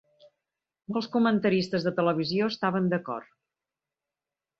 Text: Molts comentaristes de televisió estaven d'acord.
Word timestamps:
Molts 0.93 1.09
comentaristes 1.15 1.85
de 1.87 1.93
televisió 1.99 2.47
estaven 2.53 2.89
d'acord. 2.95 3.29